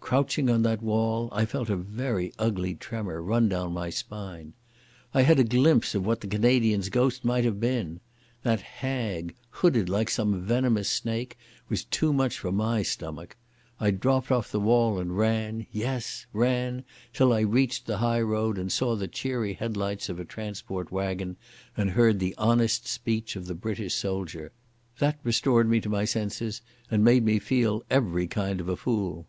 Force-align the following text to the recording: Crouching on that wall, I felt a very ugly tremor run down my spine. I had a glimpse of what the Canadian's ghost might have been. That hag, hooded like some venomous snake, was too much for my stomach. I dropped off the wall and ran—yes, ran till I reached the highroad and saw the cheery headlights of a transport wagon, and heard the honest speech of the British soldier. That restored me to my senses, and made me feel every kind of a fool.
Crouching 0.00 0.48
on 0.48 0.62
that 0.62 0.80
wall, 0.80 1.28
I 1.30 1.44
felt 1.44 1.68
a 1.68 1.76
very 1.76 2.32
ugly 2.38 2.74
tremor 2.74 3.20
run 3.22 3.50
down 3.50 3.74
my 3.74 3.90
spine. 3.90 4.54
I 5.12 5.20
had 5.20 5.38
a 5.38 5.44
glimpse 5.44 5.94
of 5.94 6.06
what 6.06 6.22
the 6.22 6.26
Canadian's 6.26 6.88
ghost 6.88 7.22
might 7.22 7.44
have 7.44 7.60
been. 7.60 8.00
That 8.44 8.62
hag, 8.62 9.34
hooded 9.50 9.90
like 9.90 10.08
some 10.08 10.40
venomous 10.40 10.88
snake, 10.88 11.36
was 11.68 11.84
too 11.84 12.14
much 12.14 12.38
for 12.38 12.50
my 12.50 12.82
stomach. 12.82 13.36
I 13.78 13.90
dropped 13.90 14.32
off 14.32 14.50
the 14.50 14.58
wall 14.58 14.98
and 14.98 15.18
ran—yes, 15.18 16.24
ran 16.32 16.82
till 17.12 17.34
I 17.34 17.40
reached 17.40 17.84
the 17.84 17.98
highroad 17.98 18.56
and 18.56 18.72
saw 18.72 18.96
the 18.96 19.06
cheery 19.06 19.52
headlights 19.52 20.08
of 20.08 20.18
a 20.18 20.24
transport 20.24 20.90
wagon, 20.90 21.36
and 21.76 21.90
heard 21.90 22.20
the 22.20 22.34
honest 22.38 22.86
speech 22.88 23.36
of 23.36 23.44
the 23.44 23.54
British 23.54 23.92
soldier. 23.92 24.50
That 24.98 25.18
restored 25.22 25.68
me 25.68 25.78
to 25.82 25.90
my 25.90 26.06
senses, 26.06 26.62
and 26.90 27.04
made 27.04 27.26
me 27.26 27.38
feel 27.38 27.82
every 27.90 28.26
kind 28.26 28.62
of 28.62 28.70
a 28.70 28.74
fool. 28.76 29.26